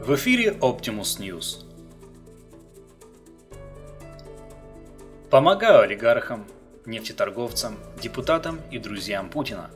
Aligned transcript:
В 0.00 0.14
эфире 0.14 0.56
Optimus 0.62 1.18
News. 1.20 1.62
Помогаю 5.28 5.82
олигархам, 5.82 6.46
нефтеторговцам, 6.86 7.76
депутатам 8.00 8.62
и 8.70 8.78
друзьям 8.78 9.28
Путина. 9.28 9.70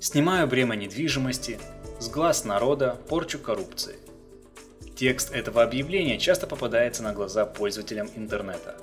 Снимаю 0.00 0.46
бремя 0.48 0.74
недвижимости, 0.74 1.58
с 1.98 2.10
глаз 2.10 2.44
народа 2.44 2.98
порчу 3.08 3.38
коррупции. 3.38 3.96
Текст 4.96 5.32
этого 5.32 5.62
объявления 5.62 6.18
часто 6.18 6.46
попадается 6.46 7.02
на 7.02 7.14
глаза 7.14 7.46
пользователям 7.46 8.10
интернета. 8.16 8.76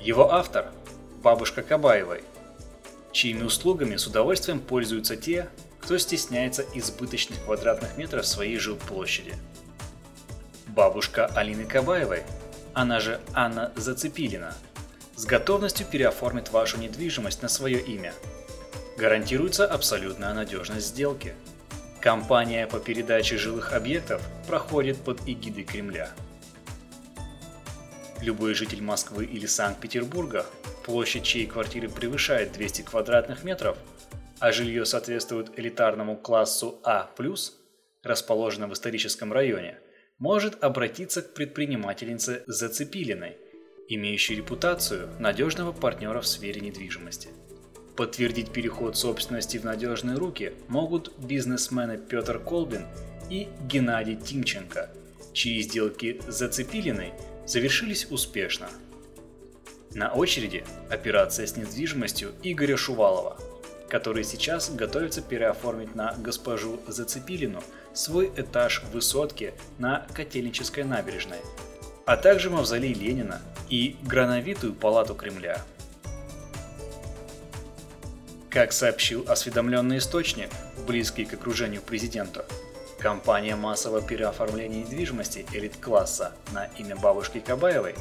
Его 0.00 0.32
автор– 0.32 0.70
бабушка 1.24 1.62
Кабаевой, 1.62 2.22
чьими 3.10 3.42
услугами 3.42 3.96
с 3.96 4.06
удовольствием 4.06 4.60
пользуются 4.60 5.16
те, 5.16 5.48
кто 5.80 5.98
стесняется 5.98 6.64
избыточных 6.72 7.42
квадратных 7.44 7.98
метров 7.98 8.24
своей 8.28 8.58
жилплощади. 8.58 9.34
Бабушка 10.68 11.26
Алины 11.34 11.64
Кабаевой, 11.64 12.22
она 12.74 13.00
же 13.00 13.20
Анна 13.32 13.72
Зацепилина, 13.74 14.54
с 15.16 15.24
готовностью 15.24 15.86
переоформит 15.86 16.50
вашу 16.50 16.78
недвижимость 16.78 17.42
на 17.42 17.48
свое 17.48 17.80
имя. 17.80 18.12
Гарантируется 18.98 19.66
абсолютная 19.66 20.34
надежность 20.34 20.88
сделки. 20.88 21.34
Компания 22.00 22.66
по 22.66 22.78
передаче 22.78 23.38
жилых 23.38 23.72
объектов 23.72 24.22
проходит 24.46 24.98
под 24.98 25.20
эгидой 25.26 25.64
Кремля. 25.64 26.10
Любой 28.20 28.54
житель 28.54 28.82
Москвы 28.82 29.24
или 29.24 29.46
Санкт-Петербурга, 29.46 30.44
площадь 30.84 31.24
чьей 31.24 31.46
квартиры 31.46 31.88
превышает 31.88 32.52
200 32.52 32.82
квадратных 32.82 33.42
метров, 33.42 33.78
а 34.38 34.52
жилье 34.52 34.84
соответствует 34.84 35.58
элитарному 35.58 36.16
классу 36.16 36.78
А+, 36.84 37.08
расположенном 38.02 38.70
в 38.70 38.74
историческом 38.74 39.32
районе, 39.32 39.78
может 40.18 40.62
обратиться 40.62 41.22
к 41.22 41.34
предпринимательнице 41.34 42.42
Зацепилиной, 42.46 43.36
имеющей 43.88 44.34
репутацию 44.34 45.08
надежного 45.18 45.72
партнера 45.72 46.20
в 46.20 46.26
сфере 46.26 46.60
недвижимости. 46.60 47.28
Подтвердить 47.96 48.52
переход 48.52 48.96
собственности 48.96 49.58
в 49.58 49.64
надежные 49.64 50.16
руки 50.16 50.52
могут 50.68 51.16
бизнесмены 51.18 51.98
Петр 51.98 52.38
Колбин 52.38 52.86
и 53.30 53.48
Геннадий 53.68 54.16
Тимченко, 54.16 54.90
чьи 55.32 55.62
сделки 55.62 56.20
Зацепилиной 56.26 57.12
завершились 57.46 58.06
успешно. 58.10 58.68
На 59.94 60.12
очереди 60.12 60.64
операция 60.90 61.46
с 61.46 61.56
недвижимостью 61.56 62.32
Игоря 62.42 62.76
Шувалова– 62.76 63.38
который 63.88 64.24
сейчас 64.24 64.70
готовится 64.70 65.22
переоформить 65.22 65.94
на 65.94 66.14
госпожу 66.18 66.80
Зацепилину 66.86 67.62
свой 67.92 68.30
этаж 68.36 68.82
в 68.82 68.92
высотке 68.92 69.54
на 69.78 70.06
Котельнической 70.14 70.84
набережной, 70.84 71.38
а 72.04 72.16
также 72.16 72.50
мавзолей 72.50 72.92
Ленина 72.92 73.40
и 73.68 73.96
грановитую 74.02 74.74
палату 74.74 75.14
Кремля. 75.14 75.62
Как 78.50 78.72
сообщил 78.72 79.24
осведомленный 79.28 79.98
источник, 79.98 80.50
близкий 80.86 81.24
к 81.24 81.34
окружению 81.34 81.82
президента, 81.82 82.46
компания 82.98 83.56
массового 83.56 84.02
переоформления 84.02 84.84
недвижимости 84.84 85.46
элит-класса 85.52 86.32
на 86.52 86.64
имя 86.78 86.96
бабушки 86.96 87.40
Кабаевой 87.40 87.94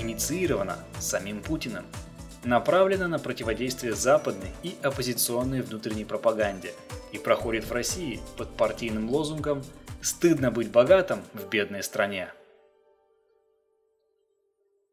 инициирована 0.00 0.78
самим 1.00 1.42
Путиным– 1.42 1.84
направлена 2.44 3.08
на 3.08 3.18
противодействие 3.18 3.94
западной 3.94 4.50
и 4.62 4.76
оппозиционной 4.82 5.62
внутренней 5.62 6.04
пропаганде 6.04 6.72
и 7.12 7.18
проходит 7.18 7.64
в 7.64 7.72
России 7.72 8.20
под 8.36 8.50
партийным 8.56 9.10
лозунгом 9.10 9.64
«Стыдно 10.00 10.50
быть 10.50 10.70
богатым 10.70 11.22
в 11.34 11.48
бедной 11.48 11.82
стране». 11.82 12.32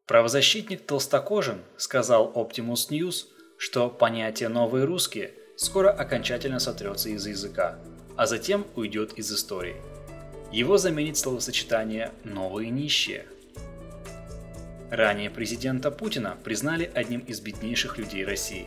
Правозащитник 0.06 0.86
Толстокожин 0.86 1.62
сказал 1.76 2.32
Optimus 2.32 2.90
News, 2.90 3.26
что 3.58 3.88
понятие 3.88 4.48
«новые 4.48 4.84
русские» 4.84 5.32
скоро 5.56 5.90
окончательно 5.90 6.60
сотрется 6.60 7.08
из 7.08 7.26
языка, 7.26 7.78
а 8.16 8.26
затем 8.26 8.66
уйдет 8.76 9.14
из 9.14 9.32
истории. 9.32 9.76
Его 10.52 10.78
заменит 10.78 11.16
словосочетание 11.16 12.12
«новые 12.22 12.70
нищие», 12.70 13.26
Ранее 14.90 15.30
президента 15.30 15.90
Путина 15.90 16.36
признали 16.44 16.90
одним 16.94 17.20
из 17.20 17.40
беднейших 17.40 17.98
людей 17.98 18.24
России. 18.24 18.66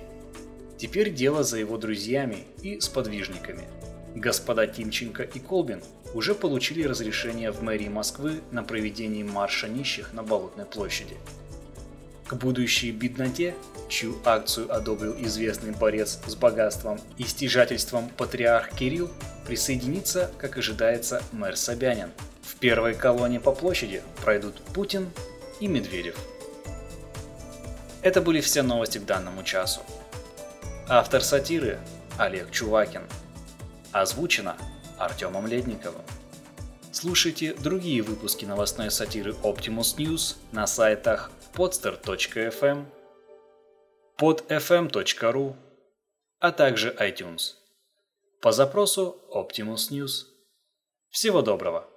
Теперь 0.78 1.14
дело 1.14 1.44
за 1.44 1.58
его 1.58 1.78
друзьями 1.78 2.46
и 2.62 2.80
сподвижниками. 2.82 3.64
Господа 4.16 4.68
Тимченко 4.68 5.24
и 5.24 5.40
Колбин 5.40 5.82
уже 6.14 6.36
получили 6.36 6.84
разрешение 6.84 7.52
в 7.52 7.62
мэрии 7.62 7.88
Москвы 7.88 8.42
на 8.52 8.64
проведение 8.64 9.24
марша 9.24 9.68
нищих 9.68 10.14
на 10.14 10.24
Болотной 10.24 10.66
площади. 10.66 11.16
К 12.28 12.34
будущей 12.34 12.92
бедноте, 12.92 13.56
чью 13.88 14.16
акцию 14.24 14.74
одобрил 14.74 15.16
известный 15.20 15.72
борец 15.72 16.20
с 16.28 16.36
богатством 16.36 17.00
и 17.18 17.24
стяжательством 17.24 18.10
патриарх 18.18 18.72
Кирилл, 18.76 19.10
присоединится, 19.48 20.30
как 20.38 20.58
ожидается, 20.58 21.24
мэр 21.32 21.56
Собянин. 21.56 22.12
В 22.44 22.56
первой 22.56 22.94
колонне 22.94 23.40
по 23.40 23.52
площади 23.52 24.04
пройдут 24.22 24.62
Путин, 24.74 25.10
и 25.60 25.68
Медведев. 25.68 26.18
Это 28.02 28.22
были 28.22 28.42
все 28.42 28.62
новости 28.62 28.98
к 28.98 29.06
данному 29.06 29.44
часу. 29.44 29.82
Автор 30.88 31.22
сатиры 31.22 31.80
Олег 32.18 32.52
Чувакин. 32.52 33.04
Озвучено 33.92 34.56
Артемом 34.98 35.48
Ледниковым. 35.48 36.04
Слушайте 36.92 37.54
другие 37.54 38.02
выпуски 38.02 38.46
новостной 38.46 38.90
сатиры 38.90 39.32
Optimus 39.44 39.98
News 39.98 40.38
на 40.52 40.66
сайтах 40.66 41.32
podster.fm, 41.54 42.86
podfm.ru, 44.18 45.56
а 46.40 46.52
также 46.52 46.96
iTunes. 47.00 47.56
По 48.42 48.52
запросу 48.52 49.18
Optimus 49.34 49.92
News. 49.92 50.26
Всего 51.10 51.42
доброго! 51.42 51.88